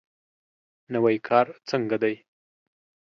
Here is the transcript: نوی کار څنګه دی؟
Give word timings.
نوی 0.93 1.17
کار 1.27 1.45
څنګه 1.69 1.97
دی؟ 2.03 2.15